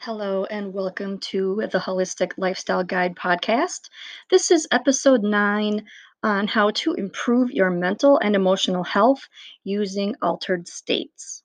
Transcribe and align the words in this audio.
Hello, 0.00 0.44
and 0.44 0.74
welcome 0.74 1.18
to 1.20 1.62
the 1.70 1.78
Holistic 1.78 2.32
Lifestyle 2.36 2.82
Guide 2.82 3.14
podcast. 3.14 3.88
This 4.28 4.50
is 4.50 4.66
episode 4.72 5.22
nine 5.22 5.86
on 6.24 6.48
how 6.48 6.70
to 6.70 6.94
improve 6.94 7.52
your 7.52 7.70
mental 7.70 8.18
and 8.18 8.34
emotional 8.34 8.82
health 8.82 9.28
using 9.62 10.16
altered 10.20 10.66
states. 10.66 11.44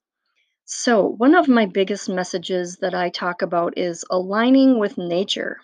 So, 0.66 1.08
one 1.08 1.36
of 1.36 1.47
my 1.47 1.66
biggest 1.68 2.10
messages 2.10 2.78
that 2.78 2.96
I 2.96 3.10
talk 3.10 3.42
about 3.42 3.78
is 3.78 4.05
aligning 4.10 4.79
with 4.79 4.97
nature. 4.97 5.60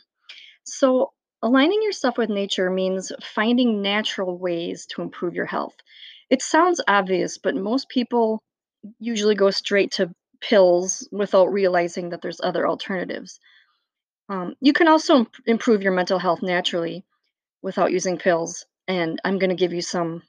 So, 0.64 1.12
aligning 1.42 1.84
yourself 1.84 2.18
with 2.18 2.30
nature 2.30 2.70
means 2.70 3.12
finding 3.24 3.82
natural 3.82 4.38
ways 4.38 4.86
to 4.92 5.02
improve 5.02 5.36
your 5.36 5.46
health. 5.48 5.76
It 6.30 6.42
sounds 6.42 6.82
obvious, 6.88 7.38
but 7.38 7.56
most 7.56 7.90
people 7.90 8.42
usually 9.00 9.36
go 9.36 9.52
straight 9.52 9.92
to 9.94 10.14
pills 10.42 11.08
without 11.12 11.52
realizing 11.52 12.10
that 12.10 12.22
there's 12.22 12.42
other 12.42 12.68
alternatives. 12.68 13.40
Um, 14.30 14.56
you 14.62 14.74
can 14.74 14.88
also 14.88 15.18
imp- 15.18 15.36
improve 15.46 15.82
your 15.82 15.92
mental 15.94 16.20
health 16.20 16.42
naturally 16.42 17.06
without 17.62 17.92
using 17.92 18.18
pills. 18.18 18.66
And 18.88 19.20
I'm 19.24 19.40
going 19.40 19.50
to 19.50 19.56
give 19.56 19.74
you 19.74 19.82
some 19.82 20.24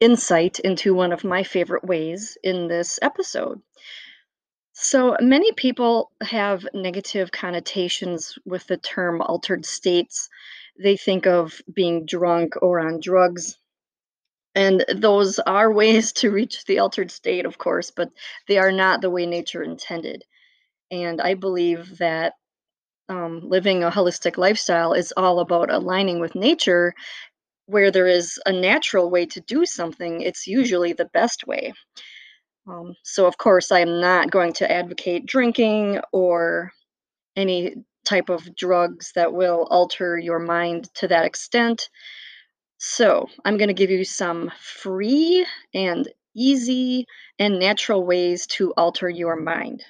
insight 0.00 0.58
into 0.60 0.94
one 0.94 1.12
of 1.12 1.24
my 1.24 1.42
favorite 1.42 1.84
ways 1.84 2.36
in 2.42 2.68
this 2.68 2.98
episode. 3.02 3.60
So, 4.72 5.16
many 5.20 5.52
people 5.52 6.10
have 6.22 6.66
negative 6.72 7.30
connotations 7.30 8.38
with 8.46 8.66
the 8.66 8.78
term 8.78 9.20
altered 9.20 9.66
states. 9.66 10.30
They 10.82 10.96
think 10.96 11.26
of 11.26 11.60
being 11.74 12.06
drunk 12.06 12.54
or 12.62 12.80
on 12.80 13.00
drugs 13.00 13.58
and 14.54 14.84
those 14.94 15.38
are 15.40 15.72
ways 15.72 16.12
to 16.14 16.30
reach 16.30 16.64
the 16.64 16.80
altered 16.80 17.10
state, 17.10 17.46
of 17.46 17.58
course, 17.58 17.90
but 17.90 18.10
they 18.48 18.58
are 18.58 18.72
not 18.72 19.00
the 19.00 19.10
way 19.10 19.26
nature 19.26 19.62
intended. 19.62 20.24
And 20.90 21.20
I 21.20 21.34
believe 21.34 21.98
that 21.98 22.34
um, 23.08 23.40
living 23.42 23.82
a 23.84 23.90
holistic 23.90 24.38
lifestyle 24.38 24.92
is 24.92 25.12
all 25.16 25.40
about 25.40 25.70
aligning 25.70 26.20
with 26.20 26.34
nature. 26.34 26.94
Where 27.66 27.92
there 27.92 28.08
is 28.08 28.40
a 28.46 28.52
natural 28.52 29.10
way 29.10 29.26
to 29.26 29.40
do 29.40 29.64
something, 29.64 30.22
it's 30.22 30.48
usually 30.48 30.92
the 30.92 31.10
best 31.12 31.46
way. 31.46 31.72
Um, 32.66 32.94
so, 33.04 33.26
of 33.26 33.38
course, 33.38 33.70
I 33.70 33.80
am 33.80 34.00
not 34.00 34.32
going 34.32 34.52
to 34.54 34.70
advocate 34.70 35.26
drinking 35.26 36.00
or 36.12 36.72
any 37.36 37.76
type 38.04 38.28
of 38.28 38.56
drugs 38.56 39.12
that 39.14 39.32
will 39.32 39.68
alter 39.70 40.18
your 40.18 40.40
mind 40.40 40.92
to 40.94 41.08
that 41.08 41.24
extent. 41.24 41.88
So, 42.82 43.28
I'm 43.44 43.58
going 43.58 43.68
to 43.68 43.74
give 43.74 43.90
you 43.90 44.04
some 44.04 44.50
free 44.58 45.46
and 45.74 46.08
easy 46.34 47.06
and 47.38 47.58
natural 47.58 48.06
ways 48.06 48.46
to 48.56 48.72
alter 48.72 49.06
your 49.10 49.36
mind. 49.36 49.84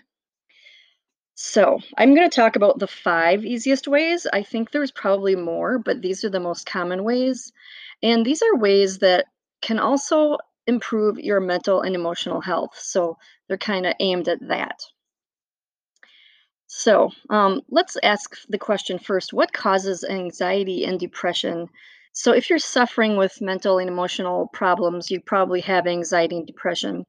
So, 1.36 1.78
I'm 1.96 2.16
going 2.16 2.28
to 2.28 2.34
talk 2.34 2.56
about 2.56 2.80
the 2.80 2.88
five 2.88 3.44
easiest 3.44 3.86
ways. 3.86 4.26
I 4.32 4.42
think 4.42 4.72
there's 4.72 4.90
probably 4.90 5.36
more, 5.36 5.78
but 5.78 6.02
these 6.02 6.24
are 6.24 6.30
the 6.30 6.40
most 6.40 6.66
common 6.66 7.04
ways. 7.04 7.52
And 8.02 8.26
these 8.26 8.42
are 8.42 8.56
ways 8.56 8.98
that 8.98 9.26
can 9.62 9.78
also 9.78 10.38
improve 10.66 11.16
your 11.20 11.38
mental 11.38 11.82
and 11.82 11.94
emotional 11.94 12.40
health. 12.40 12.76
So, 12.76 13.18
they're 13.46 13.56
kind 13.56 13.86
of 13.86 13.94
aimed 14.00 14.28
at 14.28 14.48
that. 14.48 14.80
So, 16.66 17.12
um, 17.30 17.62
let's 17.68 17.96
ask 18.02 18.36
the 18.48 18.58
question 18.58 18.98
first 18.98 19.32
what 19.32 19.52
causes 19.52 20.02
anxiety 20.02 20.84
and 20.84 20.98
depression 20.98 21.68
so, 22.12 22.32
if 22.32 22.50
you're 22.50 22.58
suffering 22.58 23.16
with 23.16 23.40
mental 23.40 23.78
and 23.78 23.88
emotional 23.88 24.48
problems, 24.48 25.10
you 25.12 25.20
probably 25.20 25.60
have 25.60 25.86
anxiety 25.86 26.38
and 26.38 26.46
depression. 26.46 27.06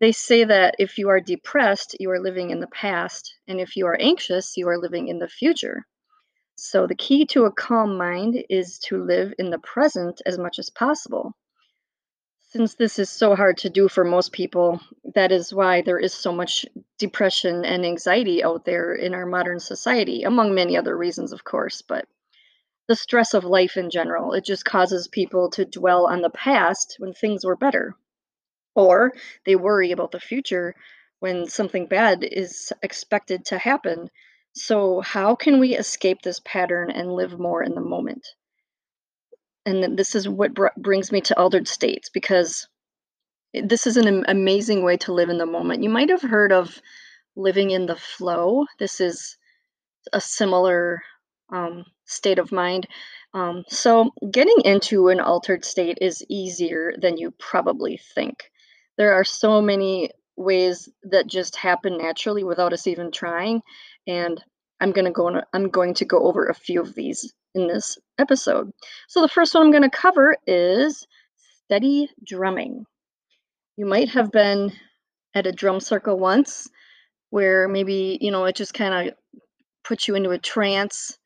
They 0.00 0.12
say 0.12 0.44
that 0.44 0.74
if 0.78 0.98
you 0.98 1.08
are 1.08 1.20
depressed, 1.20 1.96
you 1.98 2.10
are 2.10 2.20
living 2.20 2.50
in 2.50 2.60
the 2.60 2.66
past, 2.68 3.34
and 3.48 3.58
if 3.58 3.74
you 3.74 3.86
are 3.86 4.00
anxious, 4.00 4.56
you 4.56 4.68
are 4.68 4.78
living 4.78 5.08
in 5.08 5.18
the 5.18 5.28
future. 5.28 5.86
So, 6.56 6.86
the 6.86 6.94
key 6.94 7.24
to 7.26 7.46
a 7.46 7.52
calm 7.52 7.96
mind 7.96 8.44
is 8.50 8.78
to 8.80 9.02
live 9.02 9.32
in 9.38 9.48
the 9.48 9.60
present 9.60 10.20
as 10.26 10.36
much 10.36 10.58
as 10.58 10.68
possible. 10.68 11.32
Since 12.40 12.74
this 12.74 12.98
is 12.98 13.08
so 13.08 13.34
hard 13.34 13.56
to 13.58 13.70
do 13.70 13.88
for 13.88 14.04
most 14.04 14.32
people, 14.32 14.80
that 15.14 15.32
is 15.32 15.54
why 15.54 15.80
there 15.80 15.98
is 15.98 16.12
so 16.12 16.32
much 16.32 16.66
depression 16.98 17.64
and 17.64 17.84
anxiety 17.84 18.44
out 18.44 18.66
there 18.66 18.94
in 18.94 19.14
our 19.14 19.26
modern 19.26 19.58
society, 19.58 20.22
among 20.22 20.54
many 20.54 20.76
other 20.76 20.96
reasons, 20.96 21.32
of 21.32 21.44
course. 21.44 21.80
But 21.80 22.06
the 22.88 22.96
stress 22.96 23.34
of 23.34 23.44
life 23.44 23.76
in 23.76 23.90
general. 23.90 24.32
It 24.32 24.44
just 24.44 24.64
causes 24.64 25.08
people 25.08 25.50
to 25.50 25.64
dwell 25.64 26.06
on 26.06 26.22
the 26.22 26.30
past 26.30 26.96
when 26.98 27.12
things 27.12 27.44
were 27.44 27.56
better. 27.56 27.94
Or 28.74 29.12
they 29.44 29.56
worry 29.56 29.92
about 29.92 30.10
the 30.12 30.20
future 30.20 30.74
when 31.20 31.46
something 31.46 31.86
bad 31.86 32.24
is 32.24 32.72
expected 32.82 33.44
to 33.46 33.58
happen. 33.58 34.10
So, 34.54 35.00
how 35.00 35.34
can 35.34 35.60
we 35.60 35.76
escape 35.76 36.22
this 36.22 36.40
pattern 36.44 36.90
and 36.90 37.12
live 37.12 37.38
more 37.38 37.62
in 37.62 37.74
the 37.74 37.80
moment? 37.80 38.26
And 39.66 39.98
this 39.98 40.14
is 40.14 40.28
what 40.28 40.54
br- 40.54 40.68
brings 40.76 41.12
me 41.12 41.20
to 41.22 41.38
altered 41.38 41.68
states 41.68 42.08
because 42.08 42.66
this 43.52 43.86
is 43.86 43.96
an 43.96 44.08
am- 44.08 44.24
amazing 44.28 44.82
way 44.82 44.96
to 44.98 45.12
live 45.12 45.28
in 45.28 45.38
the 45.38 45.46
moment. 45.46 45.82
You 45.82 45.90
might 45.90 46.08
have 46.08 46.22
heard 46.22 46.52
of 46.52 46.80
living 47.36 47.70
in 47.70 47.86
the 47.86 47.96
flow. 47.96 48.66
This 48.78 49.00
is 49.00 49.36
a 50.12 50.20
similar 50.20 51.02
um, 51.50 51.84
state 52.04 52.38
of 52.38 52.52
mind. 52.52 52.86
Um, 53.34 53.64
so, 53.68 54.10
getting 54.30 54.60
into 54.64 55.08
an 55.08 55.20
altered 55.20 55.64
state 55.64 55.98
is 56.00 56.24
easier 56.28 56.94
than 57.00 57.18
you 57.18 57.32
probably 57.38 58.00
think. 58.14 58.50
There 58.96 59.12
are 59.12 59.24
so 59.24 59.60
many 59.60 60.10
ways 60.36 60.88
that 61.04 61.26
just 61.26 61.56
happen 61.56 61.98
naturally 61.98 62.44
without 62.44 62.72
us 62.72 62.86
even 62.86 63.10
trying, 63.10 63.60
and 64.06 64.42
I'm 64.80 64.92
to 64.92 65.10
go. 65.10 65.26
On, 65.26 65.42
I'm 65.52 65.68
going 65.68 65.94
to 65.94 66.04
go 66.04 66.26
over 66.26 66.46
a 66.46 66.54
few 66.54 66.80
of 66.80 66.94
these 66.94 67.32
in 67.54 67.66
this 67.66 67.98
episode. 68.18 68.70
So, 69.08 69.20
the 69.20 69.28
first 69.28 69.54
one 69.54 69.64
I'm 69.64 69.70
going 69.70 69.82
to 69.82 69.90
cover 69.90 70.36
is 70.46 71.06
steady 71.64 72.08
drumming. 72.24 72.86
You 73.76 73.84
might 73.84 74.08
have 74.10 74.32
been 74.32 74.72
at 75.34 75.46
a 75.46 75.52
drum 75.52 75.80
circle 75.80 76.18
once 76.18 76.68
where 77.30 77.68
maybe, 77.68 78.18
you 78.20 78.30
know, 78.30 78.46
it 78.46 78.56
just 78.56 78.72
kind 78.72 79.08
of 79.08 79.14
puts 79.84 80.08
you 80.08 80.14
into 80.14 80.30
a 80.30 80.38
trance 80.38 81.17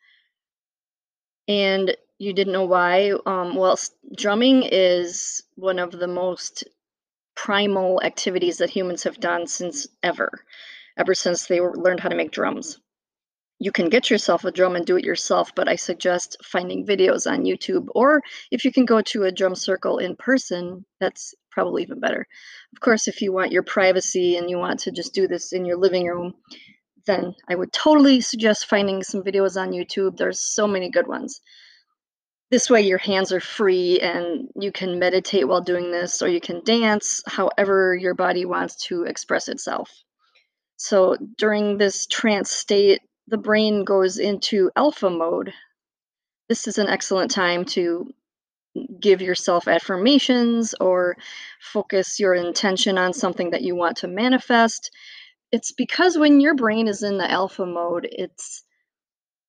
and 1.48 1.96
you 2.18 2.32
didn't 2.32 2.52
know 2.52 2.64
why. 2.64 3.12
Um, 3.26 3.56
well, 3.56 3.78
drumming 4.16 4.62
is 4.70 5.42
one 5.56 5.78
of 5.78 5.90
the 5.90 6.06
most 6.06 6.64
primal 7.34 8.02
activities 8.02 8.58
that 8.58 8.70
humans 8.70 9.02
have 9.02 9.18
done 9.18 9.46
since 9.46 9.86
ever, 10.02 10.44
ever 10.96 11.14
since 11.14 11.46
they 11.46 11.60
were, 11.60 11.74
learned 11.76 12.00
how 12.00 12.08
to 12.08 12.16
make 12.16 12.30
drums. 12.30 12.78
You 13.58 13.72
can 13.72 13.88
get 13.88 14.10
yourself 14.10 14.44
a 14.44 14.50
drum 14.50 14.76
and 14.76 14.84
do 14.84 14.96
it 14.96 15.04
yourself, 15.04 15.54
but 15.54 15.68
I 15.68 15.76
suggest 15.76 16.36
finding 16.44 16.86
videos 16.86 17.30
on 17.30 17.44
YouTube, 17.44 17.86
or 17.94 18.20
if 18.50 18.64
you 18.64 18.72
can 18.72 18.84
go 18.84 19.00
to 19.02 19.24
a 19.24 19.32
drum 19.32 19.54
circle 19.54 19.98
in 19.98 20.16
person, 20.16 20.84
that's 21.00 21.34
probably 21.50 21.82
even 21.82 22.00
better. 22.00 22.26
Of 22.72 22.80
course, 22.80 23.06
if 23.06 23.22
you 23.22 23.32
want 23.32 23.52
your 23.52 23.62
privacy 23.62 24.36
and 24.36 24.50
you 24.50 24.58
want 24.58 24.80
to 24.80 24.90
just 24.90 25.14
do 25.14 25.28
this 25.28 25.52
in 25.52 25.64
your 25.64 25.76
living 25.76 26.06
room, 26.06 26.34
then 27.06 27.34
I 27.48 27.54
would 27.54 27.72
totally 27.72 28.20
suggest 28.20 28.66
finding 28.66 29.02
some 29.02 29.22
videos 29.22 29.60
on 29.60 29.72
YouTube. 29.72 30.16
There's 30.16 30.40
so 30.40 30.66
many 30.66 30.90
good 30.90 31.06
ones. 31.06 31.40
This 32.50 32.68
way, 32.68 32.82
your 32.82 32.98
hands 32.98 33.32
are 33.32 33.40
free 33.40 33.98
and 34.00 34.48
you 34.54 34.72
can 34.72 34.98
meditate 34.98 35.48
while 35.48 35.62
doing 35.62 35.90
this, 35.90 36.20
or 36.20 36.28
you 36.28 36.40
can 36.40 36.62
dance 36.64 37.22
however 37.26 37.96
your 37.96 38.14
body 38.14 38.44
wants 38.44 38.76
to 38.88 39.04
express 39.04 39.48
itself. 39.48 39.90
So, 40.76 41.16
during 41.38 41.78
this 41.78 42.06
trance 42.06 42.50
state, 42.50 43.00
the 43.26 43.38
brain 43.38 43.84
goes 43.84 44.18
into 44.18 44.70
alpha 44.76 45.08
mode. 45.08 45.52
This 46.48 46.66
is 46.66 46.76
an 46.76 46.88
excellent 46.88 47.30
time 47.30 47.64
to 47.76 48.12
give 49.00 49.22
yourself 49.22 49.68
affirmations 49.68 50.74
or 50.80 51.16
focus 51.60 52.18
your 52.18 52.34
intention 52.34 52.98
on 52.98 53.12
something 53.12 53.50
that 53.50 53.62
you 53.62 53.74
want 53.74 53.96
to 53.98 54.08
manifest 54.08 54.90
it's 55.52 55.72
because 55.72 56.18
when 56.18 56.40
your 56.40 56.54
brain 56.54 56.88
is 56.88 57.02
in 57.02 57.18
the 57.18 57.30
alpha 57.30 57.66
mode, 57.66 58.08
it's 58.10 58.64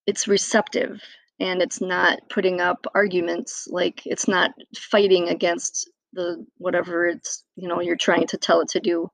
it's 0.06 0.28
receptive 0.28 1.02
and 1.40 1.62
it's 1.62 1.80
not 1.80 2.18
putting 2.30 2.60
up 2.60 2.86
arguments 2.94 3.66
like 3.70 4.02
it's 4.04 4.28
not 4.28 4.50
fighting 4.76 5.28
against 5.30 5.90
the 6.12 6.44
whatever 6.58 7.06
it's 7.06 7.44
you 7.56 7.68
know 7.68 7.80
you're 7.80 7.96
trying 7.96 8.26
to 8.28 8.38
tell 8.38 8.60
it 8.60 8.68
to 8.68 8.80
do. 8.80 9.08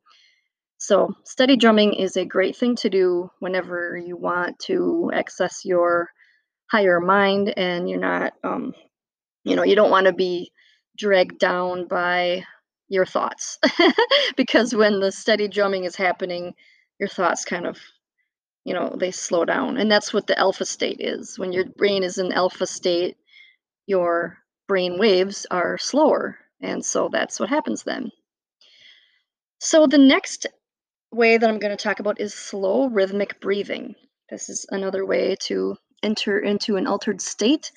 So 0.79 1.15
steady 1.25 1.57
drumming 1.57 1.95
is 1.95 2.17
a 2.17 2.25
great 2.25 2.57
thing 2.57 2.75
to 2.77 2.91
do 2.91 3.31
whenever 3.39 3.97
you 3.97 4.17
want 4.17 4.59
to 4.61 5.11
access 5.15 5.65
your 5.65 6.11
higher 6.71 7.01
mind 7.01 7.55
and 7.57 7.89
you're 7.89 8.01
not 8.01 8.33
um 8.45 8.75
you 9.45 9.57
know 9.57 9.63
you 9.63 9.77
don't 9.77 9.91
want 9.91 10.07
to 10.07 10.13
be 10.13 10.53
dragged 10.99 11.39
down 11.39 11.87
by 11.89 12.45
your 12.89 13.07
thoughts. 13.07 13.59
Because 14.37 14.75
when 14.75 15.01
the 15.01 15.13
steady 15.13 15.49
drumming 15.49 15.85
is 15.85 15.97
happening 15.97 16.55
your 17.01 17.09
thoughts 17.09 17.45
kind 17.45 17.67
of 17.67 17.79
you 18.65 18.75
know 18.75 18.95
they 19.01 19.11
slow 19.11 19.45
down 19.45 19.79
and 19.79 19.91
that's 19.91 20.13
what 20.13 20.27
the 20.27 20.39
alpha 20.39 20.65
state 20.65 21.01
is. 21.01 21.39
When 21.39 21.53
your 21.53 21.65
brain 21.65 22.05
is 22.05 22.19
in 22.19 22.31
alpha 22.31 22.67
state 22.67 23.17
your 23.87 24.39
brain 24.69 24.99
waves 24.99 25.47
are 25.51 25.79
slower 25.79 26.39
and 26.61 26.85
so 26.85 27.09
that's 27.11 27.41
what 27.41 27.49
happens 27.49 27.83
then. 27.83 28.13
So 29.59 29.87
the 29.87 29.99
next 29.99 30.47
way 31.13 31.39
that 31.39 31.49
i'm 31.49 31.59
going 31.59 31.77
to 31.77 31.83
talk 31.83 31.99
about 31.99 32.21
is 32.21 32.35
slow 32.35 32.89
rhythmic 32.89 33.41
breathing. 33.41 33.95
This 34.29 34.49
is 34.49 34.67
another 34.71 35.05
way 35.05 35.37
to 35.47 35.77
enter 36.03 36.39
into 36.39 36.77
an 36.77 36.87
altered 36.87 37.21
state. 37.21 37.73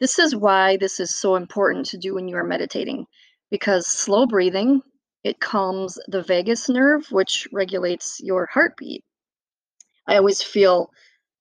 This 0.00 0.18
is 0.18 0.34
why 0.34 0.78
this 0.78 0.98
is 0.98 1.14
so 1.14 1.36
important 1.36 1.86
to 1.86 1.98
do 1.98 2.14
when 2.14 2.26
you 2.26 2.36
are 2.36 2.44
meditating 2.44 3.06
because 3.50 3.86
slow 3.86 4.26
breathing 4.26 4.82
it 5.24 5.40
calms 5.40 5.98
the 6.08 6.22
vagus 6.22 6.68
nerve 6.68 7.06
which 7.10 7.46
regulates 7.52 8.20
your 8.20 8.46
heartbeat. 8.46 9.04
I 10.06 10.16
always 10.16 10.42
feel 10.42 10.90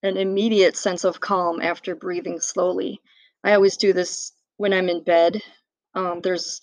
an 0.04 0.18
immediate 0.18 0.78
sense 0.78 1.04
of 1.04 1.20
calm 1.20 1.62
after 1.62 1.96
breathing 1.96 2.40
slowly. 2.40 3.02
I 3.44 3.54
always 3.54 3.78
do 3.78 3.94
this 3.94 4.34
when 4.58 4.74
I'm 4.74 4.90
in 4.90 5.04
bed. 5.04 5.42
Um, 5.96 6.22
there's 6.22 6.62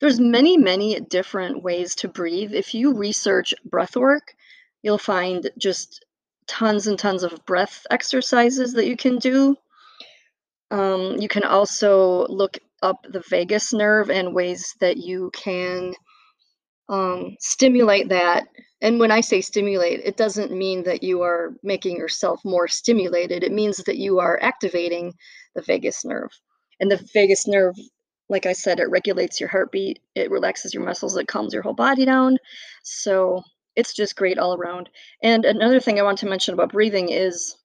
there's 0.00 0.20
many 0.20 0.56
many 0.56 1.00
different 1.00 1.62
ways 1.62 1.94
to 1.96 2.08
breathe. 2.08 2.54
If 2.54 2.74
you 2.74 2.94
research 2.94 3.52
breath 3.64 3.96
work, 3.96 4.34
you'll 4.82 4.98
find 4.98 5.50
just 5.58 6.04
tons 6.46 6.86
and 6.86 6.98
tons 6.98 7.22
of 7.22 7.44
breath 7.46 7.86
exercises 7.90 8.72
that 8.74 8.86
you 8.86 8.96
can 8.96 9.18
do. 9.18 9.56
Um, 10.70 11.16
you 11.18 11.28
can 11.28 11.44
also 11.44 12.26
look 12.28 12.58
up 12.82 13.04
the 13.08 13.20
vagus 13.20 13.72
nerve 13.72 14.10
and 14.10 14.34
ways 14.34 14.74
that 14.80 14.96
you 14.96 15.30
can 15.34 15.94
um, 16.90 17.36
stimulate 17.38 18.08
that. 18.10 18.48
And 18.82 18.98
when 18.98 19.10
I 19.10 19.20
say 19.20 19.40
stimulate, 19.40 20.00
it 20.04 20.16
doesn't 20.16 20.52
mean 20.52 20.82
that 20.84 21.02
you 21.02 21.22
are 21.22 21.54
making 21.62 21.96
yourself 21.96 22.40
more 22.44 22.66
stimulated. 22.66 23.44
It 23.44 23.52
means 23.52 23.78
that 23.78 23.96
you 23.96 24.18
are 24.18 24.38
activating 24.42 25.14
the 25.54 25.62
vagus 25.62 26.04
nerve. 26.04 26.30
And 26.80 26.90
the 26.90 27.02
vagus 27.14 27.46
nerve, 27.46 27.76
like 28.28 28.46
I 28.46 28.52
said, 28.52 28.80
it 28.80 28.90
regulates 28.90 29.38
your 29.38 29.50
heartbeat, 29.50 30.00
it 30.14 30.30
relaxes 30.30 30.74
your 30.74 30.84
muscles, 30.84 31.16
it 31.16 31.28
calms 31.28 31.52
your 31.52 31.62
whole 31.62 31.74
body 31.74 32.04
down. 32.04 32.38
So 32.82 33.42
it's 33.76 33.94
just 33.94 34.16
great 34.16 34.38
all 34.38 34.54
around. 34.54 34.88
And 35.22 35.44
another 35.44 35.78
thing 35.78 36.00
I 36.00 36.04
want 36.04 36.18
to 36.18 36.28
mention 36.28 36.54
about 36.54 36.72
breathing 36.72 37.10
is 37.10 37.56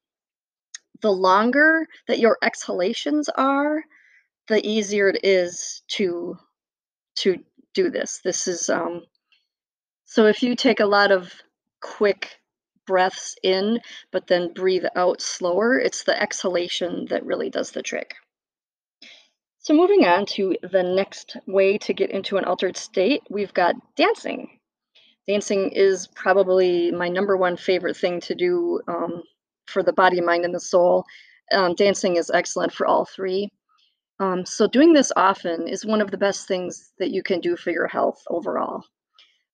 the 1.02 1.12
longer 1.12 1.88
that 2.08 2.20
your 2.20 2.38
exhalations 2.44 3.30
are, 3.30 3.84
the 4.48 4.66
easier 4.68 5.10
it 5.10 5.22
is 5.24 5.82
to 5.88 6.38
to 7.16 7.38
do 7.74 7.90
this. 7.90 8.20
This 8.24 8.48
is 8.48 8.70
um 8.70 9.02
so 10.06 10.28
if 10.28 10.42
you 10.44 10.56
take 10.56 10.80
a 10.80 10.86
lot 10.86 11.12
of 11.12 11.34
quick 11.82 12.40
breaths 12.86 13.36
in, 13.44 13.80
but 14.12 14.28
then 14.28 14.54
breathe 14.54 14.86
out 14.96 15.22
slower, 15.22 15.80
it's 15.80 16.04
the 16.04 16.20
exhalation 16.22 17.06
that 17.10 17.26
really 17.26 17.50
does 17.50 17.72
the 17.72 17.82
trick. 17.82 18.16
So 19.60 19.74
moving 19.74 20.06
on 20.06 20.28
to 20.28 20.56
the 20.62 20.84
next 20.84 21.38
way 21.48 21.80
to 21.80 21.94
get 21.94 22.12
into 22.12 22.38
an 22.38 22.46
altered 22.46 22.78
state, 22.78 23.24
we've 23.32 23.54
got 23.54 23.76
dancing. 23.96 24.60
Dancing 25.28 25.72
is 25.72 26.08
probably 26.08 26.92
my 26.92 27.10
number 27.10 27.36
one 27.36 27.58
favorite 27.58 27.98
thing 27.98 28.22
to 28.22 28.36
do 28.36 28.80
um, 28.88 29.24
for 29.66 29.82
the 29.82 29.94
body, 29.94 30.22
mind, 30.22 30.46
and 30.46 30.54
the 30.54 30.60
soul. 30.60 31.04
Um, 31.52 31.74
dancing 31.74 32.18
is 32.18 32.30
excellent 32.30 32.74
for 32.74 32.86
all 32.86 33.06
three. 33.06 33.50
Um, 34.20 34.46
so 34.46 34.68
doing 34.68 34.94
this 34.94 35.12
often 35.16 35.68
is 35.68 35.84
one 35.84 36.00
of 36.00 36.12
the 36.12 36.18
best 36.18 36.48
things 36.48 36.94
that 37.00 37.10
you 37.10 37.24
can 37.24 37.40
do 37.40 37.56
for 37.58 37.72
your 37.72 37.88
health 37.88 38.22
overall. 38.30 38.84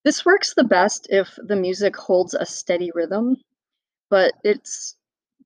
This 0.04 0.24
works 0.24 0.54
the 0.54 0.64
best 0.64 1.06
if 1.10 1.38
the 1.42 1.56
music 1.56 1.96
holds 1.96 2.34
a 2.34 2.44
steady 2.44 2.90
rhythm, 2.94 3.36
but 4.10 4.32
it's 4.42 4.96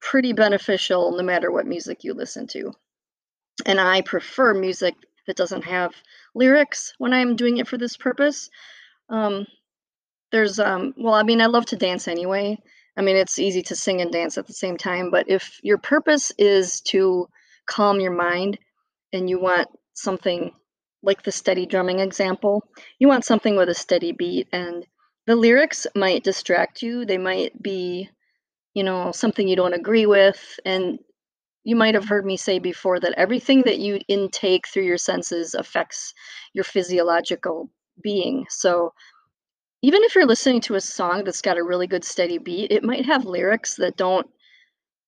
pretty 0.00 0.32
beneficial 0.32 1.12
no 1.16 1.22
matter 1.22 1.50
what 1.50 1.66
music 1.66 2.04
you 2.04 2.14
listen 2.14 2.46
to. 2.48 2.72
And 3.66 3.80
I 3.80 4.02
prefer 4.02 4.54
music 4.54 4.94
that 5.26 5.36
doesn't 5.36 5.64
have 5.64 5.94
lyrics 6.34 6.94
when 6.98 7.12
I'm 7.12 7.36
doing 7.36 7.58
it 7.58 7.68
for 7.68 7.78
this 7.78 7.96
purpose. 7.96 8.48
Um, 9.08 9.46
there's, 10.32 10.58
um, 10.58 10.94
well, 10.96 11.14
I 11.14 11.22
mean, 11.22 11.40
I 11.40 11.46
love 11.46 11.66
to 11.66 11.76
dance 11.76 12.08
anyway. 12.08 12.58
I 12.96 13.02
mean, 13.02 13.16
it's 13.16 13.38
easy 13.38 13.62
to 13.62 13.76
sing 13.76 14.00
and 14.00 14.10
dance 14.10 14.38
at 14.38 14.46
the 14.46 14.52
same 14.52 14.76
time, 14.76 15.10
but 15.10 15.28
if 15.28 15.60
your 15.62 15.78
purpose 15.78 16.32
is 16.38 16.80
to 16.82 17.28
calm 17.66 18.00
your 18.00 18.12
mind 18.12 18.58
and 19.12 19.28
you 19.28 19.38
want 19.38 19.68
something 19.94 20.52
like 21.06 21.22
the 21.22 21.32
steady 21.32 21.64
drumming 21.64 22.00
example, 22.00 22.68
you 22.98 23.08
want 23.08 23.24
something 23.24 23.56
with 23.56 23.68
a 23.68 23.74
steady 23.74 24.12
beat, 24.12 24.48
and 24.52 24.84
the 25.26 25.36
lyrics 25.36 25.86
might 25.94 26.24
distract 26.24 26.82
you. 26.82 27.06
They 27.06 27.18
might 27.18 27.62
be, 27.62 28.10
you 28.74 28.84
know, 28.84 29.12
something 29.12 29.48
you 29.48 29.56
don't 29.56 29.72
agree 29.72 30.06
with. 30.06 30.58
And 30.64 30.98
you 31.64 31.74
might 31.74 31.94
have 31.94 32.08
heard 32.08 32.24
me 32.24 32.36
say 32.36 32.58
before 32.58 33.00
that 33.00 33.14
everything 33.16 33.62
that 33.62 33.78
you 33.78 34.00
intake 34.08 34.68
through 34.68 34.84
your 34.84 34.98
senses 34.98 35.54
affects 35.54 36.12
your 36.52 36.64
physiological 36.64 37.70
being. 38.02 38.46
So 38.50 38.92
even 39.82 40.02
if 40.04 40.14
you're 40.14 40.26
listening 40.26 40.60
to 40.62 40.74
a 40.74 40.80
song 40.80 41.24
that's 41.24 41.42
got 41.42 41.58
a 41.58 41.64
really 41.64 41.86
good 41.86 42.04
steady 42.04 42.38
beat, 42.38 42.70
it 42.70 42.84
might 42.84 43.06
have 43.06 43.24
lyrics 43.24 43.76
that 43.76 43.96
don't 43.96 44.26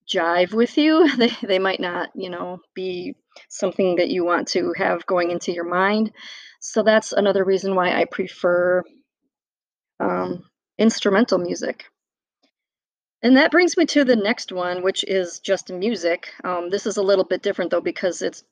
jive 0.09 0.53
with 0.53 0.77
you. 0.77 1.09
They 1.17 1.33
they 1.43 1.59
might 1.59 1.81
not, 1.81 2.11
you 2.15 2.31
know, 2.31 2.61
be 2.75 3.15
something 3.49 3.97
that 3.97 4.11
you 4.11 4.25
want 4.25 4.49
to 4.49 4.73
have 4.77 5.07
going 5.07 5.31
into 5.31 5.53
your 5.53 5.69
mind. 5.69 6.13
So 6.61 6.83
that's 6.83 7.13
another 7.13 7.45
reason 7.45 7.75
why 7.75 7.93
I 7.93 8.05
prefer 8.05 8.83
um, 10.01 10.45
instrumental 10.79 11.39
music. 11.39 11.85
And 13.23 13.37
that 13.37 13.51
brings 13.51 13.77
me 13.77 13.85
to 13.87 14.05
the 14.05 14.17
next 14.17 14.53
one, 14.53 14.83
which 14.83 15.05
is 15.05 15.41
just 15.41 15.73
music. 15.73 16.33
Um, 16.45 16.71
this 16.71 16.87
is 16.87 16.97
a 16.97 17.03
little 17.03 17.25
bit 17.25 17.43
different 17.43 17.71
though 17.71 17.81
because 17.81 18.23
it's 18.23 18.45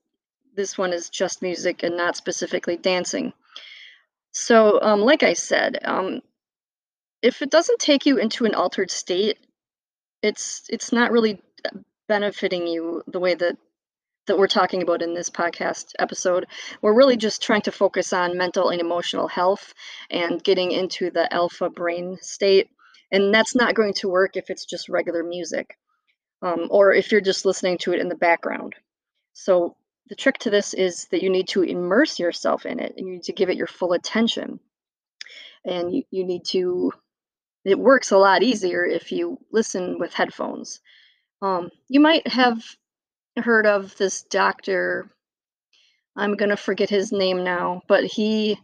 this 0.56 0.76
one 0.78 0.92
is 0.92 1.10
just 1.10 1.42
music 1.42 1.82
and 1.82 1.96
not 1.96 2.16
specifically 2.16 2.76
dancing. 2.76 3.32
So, 4.32 4.80
um, 4.82 5.00
like 5.00 5.22
I 5.22 5.34
said, 5.34 5.78
um, 5.84 6.20
if 7.22 7.42
it 7.42 7.50
doesn't 7.50 7.78
take 7.78 8.06
you 8.06 8.18
into 8.18 8.44
an 8.44 8.54
altered 8.54 8.90
state, 8.90 9.38
it's 10.22 10.66
it's 10.68 10.92
not 10.92 11.12
really 11.12 11.40
benefiting 12.08 12.66
you 12.66 13.02
the 13.06 13.20
way 13.20 13.34
that 13.34 13.56
that 14.26 14.38
we're 14.38 14.48
talking 14.48 14.82
about 14.82 15.02
in 15.02 15.14
this 15.14 15.30
podcast 15.30 15.92
episode. 15.98 16.46
We're 16.82 16.94
really 16.94 17.16
just 17.16 17.42
trying 17.42 17.62
to 17.62 17.72
focus 17.72 18.12
on 18.12 18.36
mental 18.36 18.70
and 18.70 18.80
emotional 18.80 19.28
health 19.28 19.72
and 20.10 20.42
getting 20.42 20.72
into 20.72 21.10
the 21.10 21.32
alpha 21.32 21.70
brain 21.70 22.18
state. 22.20 22.68
And 23.12 23.32
that's 23.32 23.54
not 23.54 23.74
going 23.74 23.94
to 23.94 24.08
work 24.08 24.36
if 24.36 24.50
it's 24.50 24.64
just 24.64 24.88
regular 24.88 25.22
music 25.22 25.78
um, 26.42 26.66
or 26.70 26.92
if 26.92 27.12
you're 27.12 27.20
just 27.20 27.46
listening 27.46 27.78
to 27.78 27.92
it 27.92 28.00
in 28.00 28.08
the 28.08 28.16
background. 28.16 28.74
So, 29.32 29.76
the 30.08 30.14
trick 30.14 30.38
to 30.38 30.50
this 30.50 30.72
is 30.72 31.06
that 31.10 31.22
you 31.22 31.28
need 31.28 31.48
to 31.48 31.62
immerse 31.62 32.20
yourself 32.20 32.64
in 32.64 32.78
it 32.78 32.94
and 32.96 33.08
you 33.08 33.14
need 33.14 33.24
to 33.24 33.32
give 33.32 33.50
it 33.50 33.56
your 33.56 33.66
full 33.66 33.92
attention. 33.92 34.60
And 35.64 35.92
you, 35.92 36.04
you 36.12 36.24
need 36.24 36.44
to, 36.46 36.92
it 37.64 37.76
works 37.76 38.12
a 38.12 38.16
lot 38.16 38.44
easier 38.44 38.84
if 38.84 39.10
you 39.10 39.36
listen 39.50 39.98
with 39.98 40.14
headphones. 40.14 40.80
Um, 41.42 41.70
you 41.88 42.00
might 42.00 42.26
have 42.28 42.62
heard 43.38 43.66
of 43.66 43.96
this 43.96 44.22
doctor. 44.22 45.10
I'm 46.16 46.34
going 46.36 46.48
to 46.48 46.56
forget 46.56 46.88
his 46.88 47.12
name 47.12 47.44
now, 47.44 47.82
but 47.88 48.04
he 48.04 48.58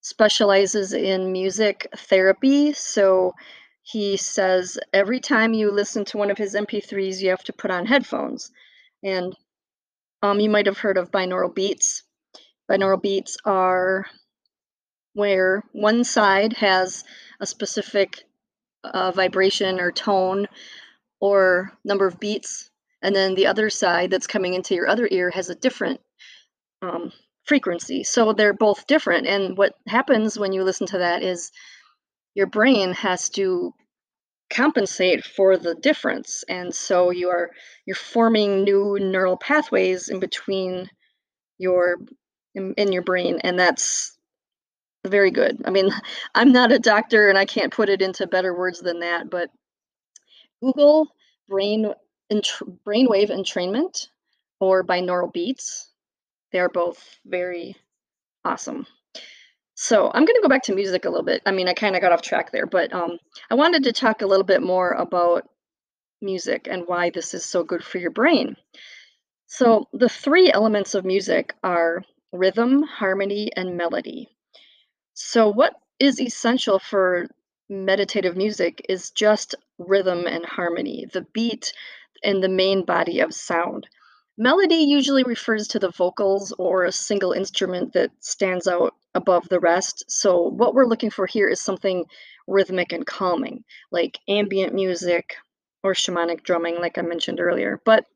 specializes 0.00 0.92
in 0.92 1.32
music 1.32 1.86
therapy. 1.96 2.72
So 2.72 3.34
he 3.82 4.16
says 4.16 4.78
every 4.92 5.20
time 5.20 5.52
you 5.52 5.70
listen 5.70 6.04
to 6.06 6.18
one 6.18 6.30
of 6.30 6.38
his 6.38 6.54
MP3s, 6.54 7.20
you 7.20 7.30
have 7.30 7.44
to 7.44 7.52
put 7.52 7.70
on 7.70 7.86
headphones. 7.86 8.50
And 9.02 9.36
um, 10.22 10.40
you 10.40 10.50
might 10.50 10.66
have 10.66 10.78
heard 10.78 10.96
of 10.98 11.10
binaural 11.10 11.54
beats. 11.54 12.02
Binaural 12.70 13.00
beats 13.02 13.36
are 13.44 14.06
where 15.14 15.62
one 15.72 16.04
side 16.04 16.52
has 16.54 17.04
a 17.40 17.46
specific 17.46 18.24
uh, 18.84 19.10
vibration 19.10 19.80
or 19.80 19.90
tone 19.90 20.46
or 21.20 21.72
number 21.84 22.06
of 22.06 22.20
beats 22.20 22.70
and 23.02 23.14
then 23.14 23.34
the 23.34 23.46
other 23.46 23.70
side 23.70 24.10
that's 24.10 24.26
coming 24.26 24.54
into 24.54 24.74
your 24.74 24.88
other 24.88 25.08
ear 25.10 25.30
has 25.30 25.50
a 25.50 25.54
different 25.54 26.00
um, 26.82 27.12
frequency. 27.44 28.04
So 28.04 28.32
they're 28.32 28.52
both 28.52 28.86
different. 28.86 29.26
And 29.26 29.56
what 29.56 29.74
happens 29.86 30.38
when 30.38 30.52
you 30.52 30.64
listen 30.64 30.86
to 30.88 30.98
that 30.98 31.22
is 31.22 31.50
your 32.34 32.46
brain 32.46 32.92
has 32.92 33.28
to 33.30 33.72
compensate 34.50 35.24
for 35.24 35.58
the 35.58 35.74
difference 35.74 36.42
and 36.48 36.74
so 36.74 37.10
you 37.10 37.28
are 37.28 37.50
you're 37.84 37.94
forming 37.94 38.64
new 38.64 38.96
neural 38.98 39.36
pathways 39.36 40.08
in 40.08 40.18
between 40.20 40.88
your 41.58 41.96
in, 42.54 42.72
in 42.78 42.90
your 42.90 43.02
brain 43.02 43.38
and 43.44 43.58
that's 43.58 44.16
very 45.06 45.30
good 45.30 45.60
i 45.66 45.70
mean 45.70 45.90
i'm 46.34 46.50
not 46.50 46.72
a 46.72 46.78
doctor 46.78 47.28
and 47.28 47.36
i 47.36 47.44
can't 47.44 47.74
put 47.74 47.90
it 47.90 48.00
into 48.00 48.26
better 48.26 48.56
words 48.56 48.80
than 48.80 49.00
that 49.00 49.28
but 49.28 49.50
google 50.60 51.08
brain 51.48 51.92
Entr- 52.32 52.78
brainwave 52.86 53.30
entrainment 53.30 54.08
or 54.60 54.84
binaural 54.84 55.32
beats. 55.32 55.90
They 56.52 56.60
are 56.60 56.68
both 56.68 57.18
very 57.24 57.76
awesome. 58.44 58.86
So 59.74 60.10
I'm 60.12 60.24
going 60.24 60.34
to 60.34 60.42
go 60.42 60.48
back 60.48 60.64
to 60.64 60.74
music 60.74 61.04
a 61.04 61.10
little 61.10 61.24
bit. 61.24 61.40
I 61.46 61.52
mean, 61.52 61.68
I 61.68 61.72
kind 61.72 61.94
of 61.94 62.02
got 62.02 62.12
off 62.12 62.22
track 62.22 62.50
there, 62.50 62.66
but 62.66 62.92
um, 62.92 63.18
I 63.50 63.54
wanted 63.54 63.84
to 63.84 63.92
talk 63.92 64.22
a 64.22 64.26
little 64.26 64.44
bit 64.44 64.62
more 64.62 64.90
about 64.90 65.48
music 66.20 66.68
and 66.70 66.86
why 66.86 67.10
this 67.10 67.32
is 67.32 67.44
so 67.44 67.62
good 67.62 67.82
for 67.82 67.98
your 67.98 68.10
brain. 68.10 68.56
So 69.46 69.86
the 69.92 70.08
three 70.08 70.52
elements 70.52 70.94
of 70.94 71.04
music 71.04 71.54
are 71.62 72.02
rhythm, 72.32 72.82
harmony, 72.82 73.50
and 73.56 73.76
melody. 73.76 74.28
So 75.14 75.48
what 75.48 75.74
is 75.98 76.20
essential 76.20 76.78
for 76.78 77.28
meditative 77.68 78.36
music 78.36 78.84
is 78.88 79.10
just 79.10 79.54
rhythm 79.78 80.26
and 80.26 80.44
harmony, 80.44 81.06
the 81.12 81.26
beat 81.32 81.72
and 82.22 82.42
the 82.42 82.48
main 82.48 82.84
body 82.84 83.20
of 83.20 83.34
sound. 83.34 83.86
Melody 84.36 84.76
usually 84.76 85.24
refers 85.24 85.66
to 85.68 85.78
the 85.78 85.90
vocals 85.90 86.52
or 86.58 86.84
a 86.84 86.92
single 86.92 87.32
instrument 87.32 87.92
that 87.94 88.12
stands 88.20 88.68
out 88.68 88.94
above 89.14 89.48
the 89.48 89.58
rest. 89.58 90.04
So, 90.08 90.42
what 90.42 90.74
we're 90.74 90.86
looking 90.86 91.10
for 91.10 91.26
here 91.26 91.48
is 91.48 91.60
something 91.60 92.04
rhythmic 92.46 92.92
and 92.92 93.04
calming, 93.04 93.64
like 93.90 94.18
ambient 94.28 94.74
music 94.74 95.34
or 95.82 95.92
shamanic 95.92 96.44
drumming, 96.44 96.80
like 96.80 96.98
I 96.98 97.02
mentioned 97.02 97.40
earlier. 97.40 97.80
But 97.84 98.06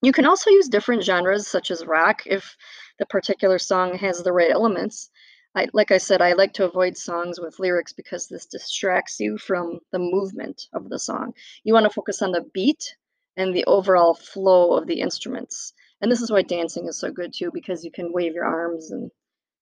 you 0.00 0.12
can 0.12 0.26
also 0.26 0.50
use 0.50 0.68
different 0.68 1.02
genres, 1.02 1.46
such 1.48 1.70
as 1.70 1.84
rock, 1.86 2.22
if 2.26 2.56
the 2.98 3.06
particular 3.06 3.58
song 3.58 3.98
has 3.98 4.22
the 4.22 4.32
right 4.32 4.50
elements. 4.50 5.10
I, 5.56 5.68
like 5.72 5.90
I 5.92 5.98
said, 5.98 6.20
I 6.20 6.32
like 6.32 6.52
to 6.54 6.64
avoid 6.64 6.96
songs 6.96 7.38
with 7.38 7.60
lyrics 7.60 7.92
because 7.92 8.26
this 8.26 8.46
distracts 8.46 9.20
you 9.20 9.38
from 9.38 9.80
the 9.92 10.00
movement 10.00 10.66
of 10.72 10.88
the 10.88 10.98
song. 10.98 11.34
You 11.62 11.74
want 11.74 11.84
to 11.84 11.90
focus 11.90 12.22
on 12.22 12.32
the 12.32 12.44
beat 12.52 12.96
and 13.36 13.54
the 13.54 13.64
overall 13.66 14.14
flow 14.14 14.76
of 14.76 14.86
the 14.86 15.00
instruments. 15.00 15.72
And 16.00 16.10
this 16.10 16.20
is 16.20 16.30
why 16.30 16.42
dancing 16.42 16.88
is 16.88 16.98
so 16.98 17.10
good 17.10 17.32
too, 17.32 17.50
because 17.52 17.84
you 17.84 17.90
can 17.90 18.12
wave 18.12 18.34
your 18.34 18.44
arms 18.44 18.90
and, 18.90 19.10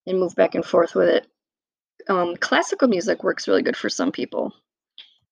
and 0.07 0.19
move 0.19 0.35
back 0.35 0.55
and 0.55 0.65
forth 0.65 0.95
with 0.95 1.09
it. 1.09 1.27
Um, 2.09 2.37
classical 2.37 2.89
music 2.89 3.23
works 3.23 3.47
really 3.47 3.63
good 3.63 3.77
for 3.77 3.89
some 3.89 4.13
people. 4.13 4.53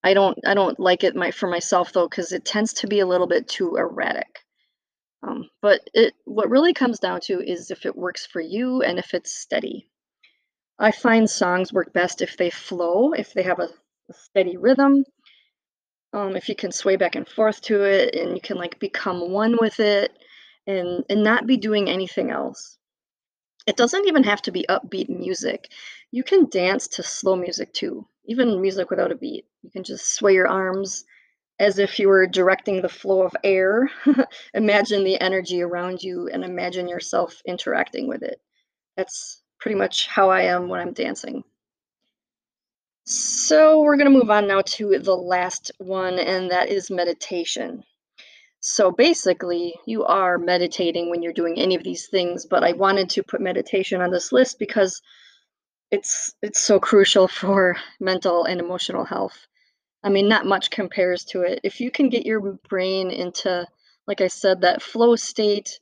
I 0.03 0.15
don't 0.15 0.39
I 0.47 0.55
don't 0.55 0.79
like 0.81 1.05
it 1.05 1.17
my 1.17 1.31
for 1.31 1.49
myself 1.49 1.93
though 1.93 2.09
because 2.09 2.33
it 2.33 2.45
tends 2.45 2.73
to 2.75 2.87
be 2.87 3.01
a 3.01 3.07
little 3.07 3.27
bit 3.27 3.49
too 3.49 3.77
erratic. 3.77 4.41
Um, 5.23 5.51
but 5.61 5.83
it 5.93 6.15
what 6.25 6.49
really 6.49 6.73
comes 6.73 6.99
down 6.99 7.21
to 7.23 7.41
is 7.41 7.71
if 7.71 7.85
it 7.85 7.97
works 7.97 8.25
for 8.25 8.41
you 8.41 8.83
and 8.83 8.99
if 8.99 9.13
it's 9.13 9.37
steady. 9.37 9.90
I 10.81 10.93
find 10.93 11.29
songs 11.31 11.73
work 11.73 11.93
best 11.93 12.23
if 12.23 12.37
they 12.39 12.51
flow, 12.51 13.13
if 13.13 13.35
they 13.35 13.43
have 13.43 13.61
a, 13.61 13.69
a 14.09 14.15
steady 14.15 14.57
rhythm, 14.57 15.05
um, 16.13 16.37
if 16.37 16.49
you 16.49 16.55
can 16.57 16.73
sway 16.73 16.97
back 16.97 17.15
and 17.15 17.29
forth 17.29 17.61
to 17.63 17.83
it 17.85 18.15
and 18.15 18.35
you 18.35 18.41
can 18.41 18.57
like 18.57 18.79
become 18.81 19.31
one 19.31 19.57
with 19.61 19.79
it 19.81 20.13
and 20.67 21.05
and 21.09 21.23
not 21.23 21.47
be 21.47 21.57
doing 21.57 21.89
anything 21.89 22.31
else. 22.31 22.79
It 23.67 23.77
doesn't 23.77 24.09
even 24.09 24.25
have 24.25 24.43
to 24.43 24.53
be 24.53 24.67
upbeat 24.69 25.09
music. 25.09 25.71
You 26.11 26.25
can 26.25 26.49
dance 26.51 26.89
to 26.89 27.03
slow 27.03 27.37
music 27.37 27.73
too, 27.73 28.07
even 28.27 28.61
music 28.61 28.91
without 28.91 29.13
a 29.13 29.17
beat. 29.17 29.47
You 29.63 29.71
can 29.71 29.85
just 29.85 30.15
sway 30.15 30.35
your 30.35 30.49
arms 30.49 31.05
as 31.61 31.79
if 31.79 31.99
you 31.99 32.09
were 32.09 32.27
directing 32.27 32.83
the 32.83 32.89
flow 32.89 33.23
of 33.23 33.37
air. 33.45 33.91
imagine 34.55 35.05
the 35.05 35.21
energy 35.21 35.63
around 35.63 36.03
you 36.03 36.29
and 36.29 36.45
imagine 36.45 36.89
yourself 36.89 37.43
interacting 37.47 38.09
with 38.09 38.23
it. 38.23 38.41
That's 38.97 39.40
pretty 39.61 39.77
much 39.77 40.07
how 40.07 40.31
I 40.31 40.43
am 40.43 40.69
when 40.69 40.81
I'm 40.81 40.93
dancing. 40.93 41.45
So, 43.05 43.81
we're 43.83 43.97
going 43.97 44.13
to 44.13 44.19
move 44.19 44.31
on 44.31 44.47
now 44.47 44.63
to 44.63 44.99
the 44.99 45.17
last 45.17 45.73
one, 45.79 46.19
and 46.19 46.51
that 46.51 46.69
is 46.69 46.91
meditation. 46.91 47.83
So, 48.61 48.91
basically, 48.91 49.75
you 49.87 50.05
are 50.05 50.39
meditating 50.39 51.11
when 51.11 51.23
you're 51.23 51.33
doing 51.33 51.59
any 51.59 51.75
of 51.75 51.83
these 51.83 52.09
things, 52.09 52.47
but 52.47 52.63
I 52.63 52.73
wanted 52.73 53.11
to 53.11 53.23
put 53.23 53.41
meditation 53.41 54.01
on 54.01 54.11
this 54.11 54.33
list 54.33 54.59
because 54.59 55.01
it's 55.91 56.35
it's 56.43 56.61
so 56.61 56.79
crucial 56.79 57.27
for 57.41 57.77
mental 57.99 58.45
and 58.45 58.61
emotional 58.61 59.05
health. 59.05 59.47
I 60.03 60.09
mean, 60.09 60.29
not 60.29 60.47
much 60.47 60.71
compares 60.71 61.25
to 61.27 61.43
it. 61.43 61.61
If 61.63 61.81
you 61.81 61.91
can 61.91 62.09
get 62.09 62.25
your 62.25 62.41
brain 62.69 63.11
into, 63.11 63.67
like 64.07 64.21
I 64.21 64.29
said, 64.29 64.61
that 64.63 64.83
flow 64.83 65.17
state, 65.17 65.81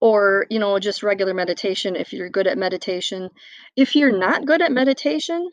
or, 0.00 0.46
you 0.50 0.58
know, 0.58 0.78
just 0.78 1.02
regular 1.02 1.34
meditation 1.34 1.96
if 1.96 2.12
you're 2.12 2.28
good 2.28 2.46
at 2.46 2.58
meditation. 2.58 3.30
If 3.76 3.96
you're 3.96 4.16
not 4.16 4.46
good 4.46 4.62
at 4.62 4.72
meditation, 4.72 5.50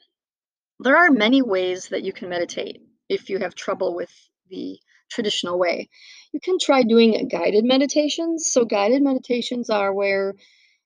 there 0.79 0.97
are 0.97 1.11
many 1.11 1.41
ways 1.41 1.89
that 1.89 2.03
you 2.03 2.13
can 2.13 2.29
meditate 2.29 2.81
if 3.09 3.29
you 3.29 3.39
have 3.39 3.55
trouble 3.55 3.95
with 3.95 4.11
the 4.49 4.79
traditional 5.09 5.57
way. 5.57 5.89
You 6.33 6.39
can 6.39 6.57
try 6.59 6.83
doing 6.83 7.27
guided 7.27 7.63
meditations. 7.63 8.51
So, 8.51 8.65
guided 8.65 9.01
meditations 9.01 9.69
are 9.69 9.93
where 9.93 10.33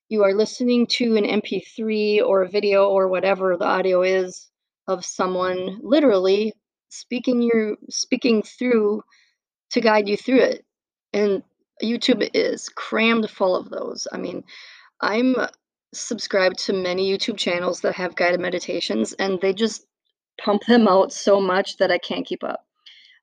you 0.09 0.23
are 0.23 0.33
listening 0.33 0.87
to 0.87 1.15
an 1.17 1.23
MP3 1.23 2.21
or 2.25 2.43
a 2.43 2.49
video 2.49 2.89
or 2.89 3.07
whatever 3.07 3.57
the 3.57 3.65
audio 3.65 4.03
is 4.03 4.49
of 4.87 5.03
someone 5.05 5.79
literally 5.81 6.53
speaking 6.89 7.41
your 7.41 7.77
speaking 7.89 8.43
through 8.43 9.03
to 9.71 9.81
guide 9.81 10.07
you 10.07 10.15
through 10.15 10.41
it. 10.41 10.65
And 11.13 11.43
YouTube 11.83 12.29
is 12.33 12.69
crammed 12.69 13.29
full 13.29 13.55
of 13.55 13.69
those. 13.69 14.07
I 14.11 14.17
mean, 14.17 14.43
I'm 15.01 15.35
subscribed 15.93 16.59
to 16.59 16.73
many 16.73 17.11
YouTube 17.11 17.37
channels 17.37 17.81
that 17.81 17.95
have 17.95 18.15
guided 18.15 18.39
meditations, 18.39 19.13
and 19.13 19.39
they 19.41 19.53
just 19.53 19.85
pump 20.39 20.65
them 20.65 20.87
out 20.87 21.11
so 21.11 21.39
much 21.39 21.77
that 21.77 21.91
I 21.91 21.97
can't 21.97 22.25
keep 22.25 22.43
up. 22.43 22.65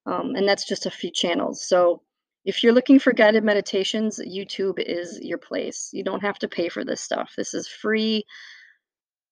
Um, 0.06 0.34
and 0.34 0.49
that's 0.49 0.66
just 0.66 0.87
a 0.87 0.90
few 0.90 1.11
channels. 1.11 1.66
So 1.66 2.02
if 2.44 2.62
you're 2.62 2.75
looking 2.75 2.99
for 2.99 3.12
guided 3.12 3.44
meditations, 3.44 4.18
YouTube 4.18 4.78
is 4.78 5.18
your 5.23 5.38
place. 5.38 5.90
You 5.92 6.04
don't 6.04 6.23
have 6.23 6.38
to 6.40 6.49
pay 6.49 6.68
for 6.68 6.84
this 6.84 7.00
stuff. 7.00 7.32
This 7.37 7.54
is 7.54 7.66
free. 7.66 8.25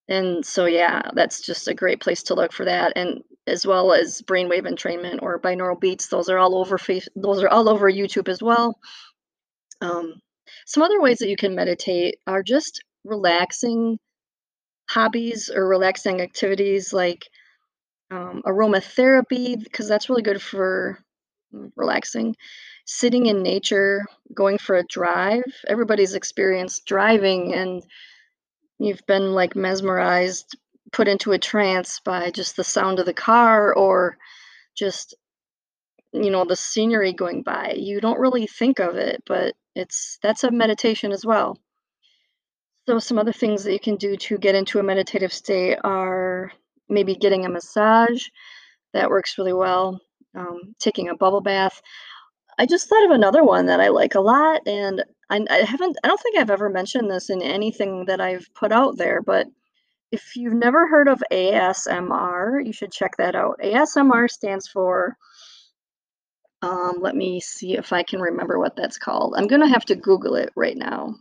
And 0.08 0.44
so, 0.44 0.66
yeah, 0.66 1.02
that's 1.14 1.40
just 1.40 1.68
a 1.68 1.74
great 1.74 2.00
place 2.00 2.22
to 2.24 2.34
look 2.34 2.52
for 2.52 2.64
that. 2.64 2.92
And 2.96 3.22
as 3.46 3.66
well 3.66 3.92
as 3.92 4.22
brainwave 4.22 4.66
entrainment 4.66 5.22
or 5.22 5.40
binaural 5.40 5.80
beats, 5.80 6.08
those 6.08 6.28
are 6.28 6.38
all 6.38 6.56
over 6.56 6.78
face, 6.78 7.08
those 7.14 7.42
are 7.42 7.48
all 7.48 7.68
over 7.68 7.90
YouTube 7.90 8.28
as 8.28 8.42
well. 8.42 8.78
Um, 9.82 10.20
some 10.66 10.82
other 10.82 11.00
ways 11.00 11.18
that 11.18 11.28
you 11.28 11.36
can 11.36 11.54
meditate 11.54 12.16
are 12.26 12.42
just 12.42 12.82
relaxing 13.04 13.98
hobbies 14.88 15.50
or 15.54 15.66
relaxing 15.66 16.20
activities 16.20 16.92
like 16.92 17.28
um, 18.10 18.42
aromatherapy, 18.46 19.62
because 19.62 19.88
that's 19.88 20.08
really 20.08 20.22
good 20.22 20.40
for 20.40 20.98
mm, 21.54 21.70
relaxing. 21.76 22.36
Sitting 22.84 23.26
in 23.26 23.42
nature, 23.42 24.04
going 24.34 24.58
for 24.58 24.76
a 24.76 24.86
drive. 24.86 25.44
Everybody's 25.66 26.14
experienced 26.14 26.84
driving 26.86 27.54
and 27.54 27.82
you've 28.78 29.04
been 29.06 29.32
like 29.32 29.56
mesmerized, 29.56 30.56
put 30.92 31.08
into 31.08 31.32
a 31.32 31.38
trance 31.38 32.00
by 32.00 32.30
just 32.30 32.56
the 32.56 32.64
sound 32.64 32.98
of 32.98 33.06
the 33.06 33.14
car 33.14 33.74
or 33.74 34.18
just 34.76 35.14
you 36.12 36.30
know 36.30 36.44
the 36.44 36.56
scenery 36.56 37.12
going 37.12 37.42
by 37.42 37.72
you 37.72 38.00
don't 38.00 38.20
really 38.20 38.46
think 38.46 38.78
of 38.78 38.96
it 38.96 39.22
but 39.26 39.54
it's 39.74 40.18
that's 40.22 40.44
a 40.44 40.50
meditation 40.50 41.12
as 41.12 41.24
well. 41.24 41.58
So 42.86 42.98
some 42.98 43.18
other 43.18 43.32
things 43.32 43.64
that 43.64 43.72
you 43.72 43.80
can 43.80 43.96
do 43.96 44.16
to 44.16 44.38
get 44.38 44.54
into 44.54 44.78
a 44.78 44.82
meditative 44.82 45.32
state 45.32 45.78
are 45.84 46.52
maybe 46.88 47.14
getting 47.14 47.44
a 47.44 47.48
massage. 47.48 48.24
That 48.92 49.08
works 49.08 49.38
really 49.38 49.52
well. 49.52 50.00
Um, 50.34 50.74
taking 50.78 51.08
a 51.08 51.16
bubble 51.16 51.40
bath. 51.40 51.80
I 52.58 52.66
just 52.66 52.88
thought 52.88 53.04
of 53.04 53.12
another 53.12 53.44
one 53.44 53.66
that 53.66 53.80
i 53.80 53.88
like 53.88 54.14
a 54.14 54.20
lot 54.20 54.60
and 54.66 55.02
I, 55.30 55.44
I 55.50 55.58
haven't 55.60 55.96
i 56.04 56.08
don't 56.08 56.20
think 56.20 56.38
i've 56.38 56.50
ever 56.50 56.68
mentioned 56.68 57.10
this 57.10 57.30
in 57.30 57.40
anything 57.40 58.04
that 58.06 58.20
i've 58.20 58.46
put 58.54 58.72
out 58.72 58.98
there 58.98 59.22
but 59.22 59.46
if 60.10 60.36
you've 60.36 60.52
never 60.52 60.86
heard 60.86 61.08
of 61.08 61.22
asmr 61.32 62.64
you 62.64 62.72
should 62.72 62.92
check 62.92 63.16
that 63.16 63.34
out. 63.34 63.58
Asmr 63.64 64.30
stands 64.30 64.68
for 64.68 65.16
um, 66.62 66.94
let 67.00 67.16
me 67.16 67.40
see 67.40 67.76
if 67.76 67.92
I 67.92 68.04
can 68.04 68.20
remember 68.20 68.58
what 68.58 68.76
that's 68.76 68.98
called. 68.98 69.34
I'm 69.36 69.48
going 69.48 69.60
to 69.60 69.68
have 69.68 69.84
to 69.86 69.96
Google 69.96 70.36
it 70.36 70.50
right 70.54 70.76
now 70.76 71.16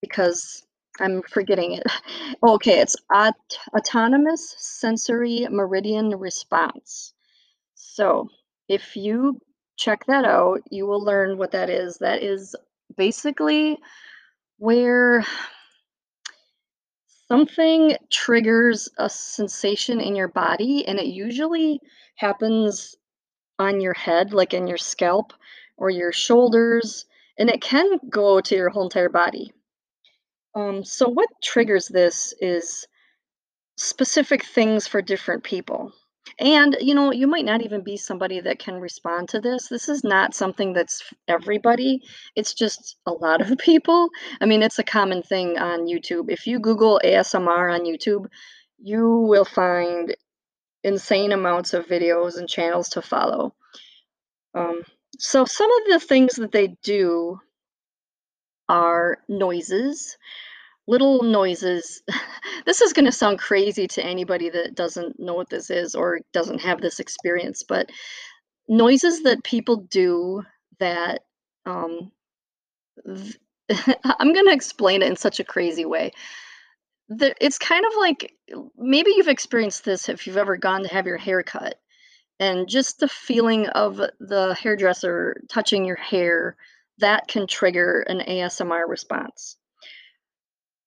because 0.00 0.64
I'm 1.00 1.22
forgetting 1.22 1.72
it. 1.72 1.82
okay, 2.42 2.78
it's 2.80 2.96
aut 3.12 3.34
Autonomous 3.76 4.54
Sensory 4.58 5.46
Meridian 5.50 6.10
Response. 6.10 7.12
So 7.74 8.28
if 8.68 8.96
you 8.96 9.40
check 9.76 10.06
that 10.06 10.24
out, 10.24 10.60
you 10.70 10.86
will 10.86 11.02
learn 11.02 11.36
what 11.36 11.50
that 11.50 11.68
is. 11.68 11.98
That 11.98 12.22
is 12.22 12.54
basically 12.96 13.78
where 14.58 15.24
something 17.26 17.96
triggers 18.10 18.88
a 18.98 19.08
sensation 19.08 20.00
in 20.00 20.14
your 20.14 20.28
body, 20.28 20.86
and 20.86 21.00
it 21.00 21.06
usually 21.06 21.80
happens 22.16 22.94
on 23.58 23.80
your 23.80 23.94
head, 23.94 24.32
like 24.32 24.54
in 24.54 24.66
your 24.66 24.78
scalp 24.78 25.32
or 25.76 25.90
your 25.90 26.12
shoulders, 26.12 27.06
and 27.38 27.50
it 27.50 27.60
can 27.60 27.98
go 28.08 28.40
to 28.40 28.54
your 28.54 28.70
whole 28.70 28.84
entire 28.84 29.08
body. 29.08 29.52
Um, 30.54 30.84
so, 30.84 31.08
what 31.08 31.28
triggers 31.42 31.88
this 31.88 32.32
is 32.40 32.86
specific 33.76 34.44
things 34.44 34.86
for 34.86 35.02
different 35.02 35.42
people. 35.42 35.92
And, 36.38 36.76
you 36.80 36.94
know, 36.94 37.12
you 37.12 37.26
might 37.26 37.44
not 37.44 37.62
even 37.62 37.82
be 37.82 37.96
somebody 37.96 38.40
that 38.40 38.58
can 38.58 38.80
respond 38.80 39.28
to 39.30 39.40
this. 39.40 39.68
This 39.68 39.88
is 39.88 40.02
not 40.02 40.34
something 40.34 40.72
that's 40.72 41.02
everybody, 41.28 42.02
it's 42.34 42.54
just 42.54 42.96
a 43.06 43.12
lot 43.12 43.40
of 43.40 43.58
people. 43.64 44.08
I 44.40 44.46
mean, 44.46 44.62
it's 44.62 44.78
a 44.78 44.84
common 44.84 45.22
thing 45.22 45.58
on 45.58 45.86
YouTube. 45.86 46.30
If 46.30 46.46
you 46.46 46.58
Google 46.58 47.00
ASMR 47.04 47.72
on 47.72 47.84
YouTube, 47.84 48.26
you 48.78 49.18
will 49.28 49.44
find 49.44 50.14
insane 50.84 51.32
amounts 51.32 51.74
of 51.74 51.86
videos 51.86 52.38
and 52.38 52.48
channels 52.48 52.90
to 52.90 53.02
follow. 53.02 53.54
Um, 54.54 54.82
so 55.18 55.44
some 55.46 55.70
of 55.70 55.88
the 55.92 56.00
things 56.00 56.36
that 56.36 56.52
they 56.52 56.76
do 56.84 57.40
are 58.68 59.18
noises. 59.28 60.08
little 60.88 61.24
noises. 61.24 62.02
this 62.66 62.82
is 62.82 62.94
going 62.94 63.06
to 63.06 63.12
sound 63.12 63.40
crazy 63.40 63.88
to 63.88 64.04
anybody 64.06 64.50
that 64.50 64.76
doesn't 64.76 65.20
know 65.20 65.34
what 65.34 65.50
this 65.50 65.70
is 65.70 65.96
or 65.96 66.20
doesn't 66.34 66.62
have 66.62 66.82
this 66.82 67.00
experience, 67.00 67.64
but 67.64 67.90
noises 68.68 69.22
that 69.24 69.44
people 69.44 69.76
do 69.90 70.42
that 70.80 71.22
um, 71.66 72.12
th- 73.06 73.38
I'm 74.04 74.32
going 74.32 74.46
to 74.46 74.54
explain 74.54 75.02
it 75.02 75.08
in 75.08 75.16
such 75.16 75.40
a 75.40 75.44
crazy 75.44 75.84
way. 75.84 76.12
The, 77.08 77.34
it's 77.40 77.58
kind 77.58 77.84
of 77.84 77.92
like 77.98 78.32
maybe 78.76 79.12
you've 79.16 79.28
experienced 79.28 79.84
this 79.84 80.08
if 80.08 80.26
you've 80.26 80.38
ever 80.38 80.56
gone 80.56 80.82
to 80.82 80.88
have 80.88 81.06
your 81.06 81.18
hair 81.18 81.42
cut 81.42 81.76
and 82.40 82.68
just 82.68 82.98
the 82.98 83.08
feeling 83.08 83.66
of 83.68 83.96
the 83.96 84.56
hairdresser 84.60 85.42
touching 85.48 85.84
your 85.84 85.96
hair 85.96 86.56
that 86.98 87.28
can 87.28 87.46
trigger 87.46 88.00
an 88.08 88.20
ASMR 88.20 88.88
response. 88.88 89.56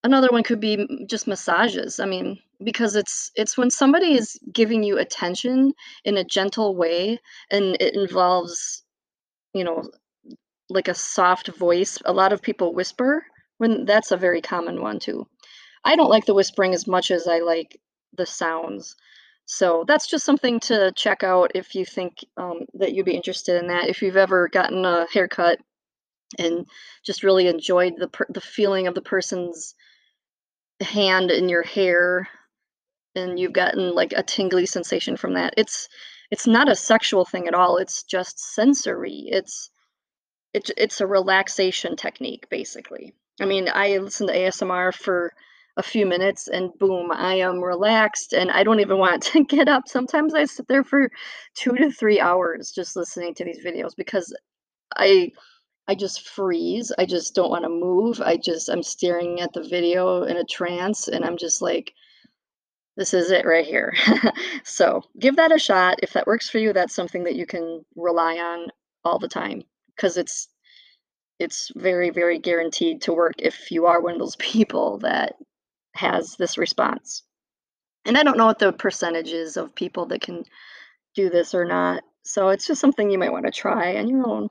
Another 0.03 0.29
one 0.31 0.43
could 0.43 0.59
be 0.59 0.87
just 1.09 1.27
massages. 1.27 1.99
I 1.99 2.05
mean, 2.05 2.39
because 2.63 2.95
it's 2.95 3.31
it's 3.35 3.57
when 3.57 3.69
somebody 3.69 4.13
is 4.13 4.39
giving 4.51 4.83
you 4.83 4.97
attention 4.97 5.73
in 6.05 6.17
a 6.17 6.23
gentle 6.23 6.75
way 6.75 7.19
and 7.51 7.75
it 7.79 7.95
involves, 7.95 8.83
you 9.53 9.63
know, 9.63 9.89
like 10.69 10.87
a 10.87 10.93
soft 10.93 11.49
voice. 11.49 11.97
A 12.05 12.13
lot 12.13 12.33
of 12.33 12.41
people 12.41 12.73
whisper 12.73 13.25
when 13.57 13.85
that's 13.85 14.11
a 14.11 14.17
very 14.17 14.41
common 14.41 14.81
one 14.81 14.99
too. 14.99 15.27
I 15.83 15.95
don't 15.95 16.09
like 16.09 16.25
the 16.25 16.33
whispering 16.33 16.73
as 16.73 16.87
much 16.87 17.11
as 17.11 17.27
I 17.27 17.39
like 17.39 17.79
the 18.13 18.25
sounds. 18.25 18.95
So 19.45 19.85
that's 19.87 20.07
just 20.07 20.25
something 20.25 20.59
to 20.61 20.91
check 20.95 21.23
out 21.23 21.51
if 21.55 21.73
you 21.73 21.85
think 21.85 22.25
um, 22.35 22.65
that 22.73 22.93
you'd 22.93 23.05
be 23.05 23.15
interested 23.15 23.59
in 23.59 23.67
that. 23.67 23.87
If 23.87 24.01
you've 24.01 24.17
ever 24.17 24.49
gotten 24.49 24.83
a 24.83 25.07
haircut 25.11 25.59
and 26.37 26.67
just 27.05 27.23
really 27.23 27.47
enjoyed 27.47 27.93
the 27.97 28.09
per- 28.09 28.27
the 28.29 28.41
feeling 28.41 28.87
of 28.87 28.95
the 28.95 29.01
person's 29.01 29.73
hand 30.81 31.31
in 31.31 31.47
your 31.49 31.63
hair 31.63 32.27
and 33.15 33.39
you've 33.39 33.53
gotten 33.53 33.95
like 33.95 34.13
a 34.15 34.23
tingly 34.23 34.65
sensation 34.65 35.17
from 35.17 35.33
that. 35.33 35.53
It's 35.57 35.87
it's 36.29 36.45
not 36.45 36.69
a 36.69 36.75
sexual 36.75 37.25
thing 37.25 37.47
at 37.47 37.53
all. 37.53 37.77
It's 37.77 38.03
just 38.03 38.39
sensory. 38.53 39.27
It's 39.27 39.69
it's 40.53 40.71
it's 40.77 41.01
a 41.01 41.07
relaxation 41.07 41.95
technique 41.95 42.49
basically. 42.49 43.13
I 43.39 43.45
mean, 43.45 43.69
I 43.73 43.97
listen 43.97 44.27
to 44.27 44.33
ASMR 44.33 44.93
for 44.93 45.33
a 45.77 45.83
few 45.83 46.05
minutes 46.05 46.47
and 46.47 46.71
boom, 46.79 47.11
I 47.11 47.35
am 47.35 47.63
relaxed 47.63 48.33
and 48.33 48.51
I 48.51 48.63
don't 48.63 48.79
even 48.79 48.97
want 48.97 49.23
to 49.33 49.43
get 49.43 49.69
up. 49.69 49.87
Sometimes 49.87 50.33
I 50.33 50.45
sit 50.45 50.67
there 50.67 50.83
for 50.83 51.09
2 51.55 51.75
to 51.77 51.91
3 51.91 52.19
hours 52.19 52.71
just 52.71 52.95
listening 52.95 53.33
to 53.35 53.45
these 53.45 53.63
videos 53.63 53.95
because 53.95 54.35
I 54.95 55.31
I 55.89 55.95
just 55.95 56.27
freeze. 56.27 56.91
I 56.97 57.05
just 57.05 57.33
don't 57.33 57.49
want 57.49 57.63
to 57.63 57.69
move. 57.69 58.19
I 58.19 58.35
just 58.35 58.69
I'm 58.69 58.83
staring 58.83 59.39
at 59.39 59.53
the 59.53 59.63
video 59.63 60.23
in 60.23 60.35
a 60.35 60.43
trance 60.43 61.07
and 61.07 61.23
I'm 61.23 61.37
just 61.37 61.61
like 61.61 61.93
this 62.97 63.13
is 63.13 63.29
it 63.29 63.45
right 63.45 63.65
here. 63.65 63.93
so 64.63 65.03
give 65.19 65.35
that 65.35 65.55
a 65.55 65.59
shot. 65.59 65.99
If 66.01 66.13
that 66.13 66.27
works 66.27 66.49
for 66.49 66.57
you, 66.57 66.73
that's 66.73 66.95
something 66.95 67.23
that 67.25 67.35
you 67.35 67.45
can 67.45 67.85
rely 67.95 68.37
on 68.37 68.69
all 69.05 69.19
the 69.19 69.27
time 69.27 69.61
because 69.95 70.17
it's 70.17 70.49
it's 71.39 71.71
very, 71.75 72.09
very 72.09 72.39
guaranteed 72.39 73.01
to 73.03 73.13
work 73.13 73.35
if 73.37 73.71
you 73.71 73.85
are 73.85 74.01
one 74.01 74.13
of 74.13 74.19
those 74.19 74.35
people 74.39 74.97
that 74.99 75.35
has 75.97 76.35
this 76.35 76.57
response. 76.57 77.23
And 78.05 78.17
I 78.17 78.23
don't 78.23 78.37
know 78.37 78.45
what 78.45 78.59
the 78.59 78.71
percentage 78.71 79.31
is 79.31 79.57
of 79.57 79.75
people 79.75 80.05
that 80.07 80.21
can 80.21 80.45
do 81.15 81.29
this 81.29 81.53
or 81.53 81.65
not. 81.65 82.03
So 82.23 82.49
it's 82.49 82.67
just 82.67 82.81
something 82.81 83.09
you 83.09 83.17
might 83.17 83.31
want 83.31 83.45
to 83.45 83.51
try 83.51 83.97
on 83.97 84.07
your 84.07 84.27
own. 84.27 84.49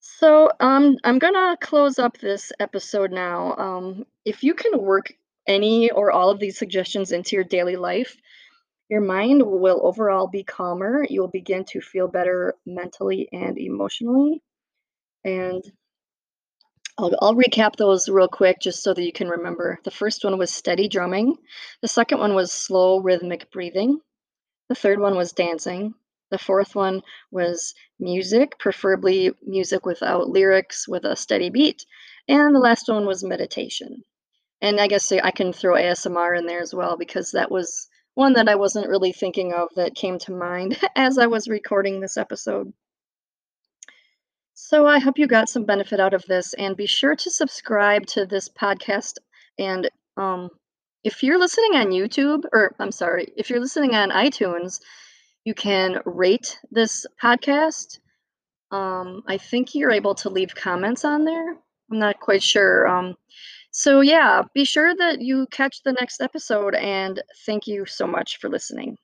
So 0.00 0.50
um, 0.60 0.96
I'm 1.04 1.18
gonna 1.18 1.56
close 1.60 1.98
up 1.98 2.18
this 2.18 2.52
episode 2.60 3.12
now. 3.12 3.54
Um, 3.56 4.06
if 4.24 4.42
you 4.42 4.54
can 4.54 4.80
work 4.80 5.12
any 5.46 5.90
or 5.90 6.10
all 6.10 6.30
of 6.30 6.38
these 6.38 6.58
suggestions 6.58 7.12
into 7.12 7.36
your 7.36 7.44
daily 7.44 7.76
life, 7.76 8.16
your 8.88 9.00
mind 9.00 9.42
will 9.42 9.80
overall 9.84 10.28
be 10.28 10.44
calmer. 10.44 11.04
You'll 11.08 11.28
begin 11.28 11.64
to 11.66 11.80
feel 11.80 12.08
better 12.08 12.54
mentally 12.64 13.28
and 13.32 13.58
emotionally. 13.58 14.42
And 15.24 15.62
I'll, 16.98 17.12
I'll 17.20 17.34
recap 17.34 17.76
those 17.76 18.08
real 18.08 18.28
quick 18.28 18.58
just 18.60 18.82
so 18.82 18.94
that 18.94 19.04
you 19.04 19.12
can 19.12 19.28
remember. 19.28 19.78
The 19.84 19.90
first 19.90 20.24
one 20.24 20.38
was 20.38 20.50
steady 20.50 20.88
drumming. 20.88 21.36
The 21.82 21.88
second 21.88 22.20
one 22.20 22.34
was 22.34 22.50
slow 22.52 23.00
rhythmic 23.00 23.50
breathing. 23.50 24.00
The 24.68 24.74
third 24.74 24.98
one 24.98 25.14
was 25.14 25.32
dancing. 25.32 25.94
The 26.30 26.38
fourth 26.38 26.74
one 26.74 27.02
was 27.30 27.74
music, 28.00 28.58
preferably 28.58 29.32
music 29.42 29.84
without 29.84 30.30
lyrics 30.30 30.88
with 30.88 31.04
a 31.04 31.14
steady 31.14 31.50
beat. 31.50 31.84
And 32.28 32.54
the 32.54 32.60
last 32.60 32.88
one 32.88 33.06
was 33.06 33.22
meditation. 33.22 34.02
And 34.62 34.80
I 34.80 34.88
guess 34.88 35.12
I 35.12 35.30
can 35.30 35.52
throw 35.52 35.74
ASMR 35.74 36.38
in 36.38 36.46
there 36.46 36.60
as 36.60 36.74
well 36.74 36.96
because 36.96 37.30
that 37.32 37.50
was 37.50 37.88
one 38.14 38.32
that 38.32 38.48
I 38.48 38.54
wasn't 38.54 38.88
really 38.88 39.12
thinking 39.12 39.52
of 39.52 39.68
that 39.76 39.94
came 39.94 40.18
to 40.20 40.32
mind 40.32 40.78
as 40.96 41.18
I 41.18 41.26
was 41.26 41.46
recording 41.46 42.00
this 42.00 42.16
episode. 42.16 42.72
So 44.58 44.86
I 44.86 45.00
hope 45.00 45.18
you 45.18 45.26
got 45.26 45.50
some 45.50 45.66
benefit 45.66 46.00
out 46.00 46.14
of 46.14 46.24
this 46.24 46.54
and 46.54 46.78
be 46.78 46.86
sure 46.86 47.14
to 47.14 47.30
subscribe 47.30 48.06
to 48.06 48.24
this 48.24 48.48
podcast 48.48 49.18
and 49.58 49.90
um 50.16 50.48
if 51.04 51.22
you're 51.22 51.38
listening 51.38 51.74
on 51.74 51.88
YouTube 51.88 52.44
or 52.54 52.74
I'm 52.78 52.90
sorry, 52.90 53.34
if 53.36 53.50
you're 53.50 53.60
listening 53.60 53.94
on 53.94 54.10
iTunes, 54.10 54.80
you 55.44 55.52
can 55.52 56.00
rate 56.06 56.58
this 56.70 57.04
podcast. 57.22 57.98
Um 58.70 59.22
I 59.28 59.36
think 59.36 59.74
you're 59.74 59.90
able 59.92 60.14
to 60.16 60.30
leave 60.30 60.54
comments 60.54 61.04
on 61.04 61.26
there. 61.26 61.50
I'm 61.90 61.98
not 61.98 62.20
quite 62.20 62.42
sure. 62.42 62.88
Um 62.88 63.14
so 63.72 64.00
yeah, 64.00 64.42
be 64.54 64.64
sure 64.64 64.94
that 64.96 65.20
you 65.20 65.46
catch 65.50 65.82
the 65.82 65.92
next 65.92 66.22
episode 66.22 66.74
and 66.74 67.22
thank 67.44 67.66
you 67.66 67.84
so 67.84 68.06
much 68.06 68.38
for 68.38 68.48
listening. 68.48 68.96